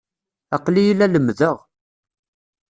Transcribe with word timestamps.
Aql-iyi 0.55 0.93
la 0.97 1.07
lemmdeɣ. 1.07 1.57